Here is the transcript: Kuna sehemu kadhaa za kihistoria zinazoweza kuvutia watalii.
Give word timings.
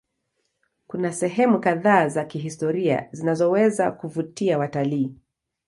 Kuna 0.87 1.13
sehemu 1.13 1.59
kadhaa 1.59 2.07
za 2.07 2.25
kihistoria 2.25 3.09
zinazoweza 3.11 3.91
kuvutia 3.91 4.57
watalii. 4.57 5.15